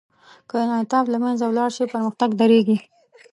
[0.49, 2.77] که انعطاف له منځه ولاړ شي، پرمختګ درېږي.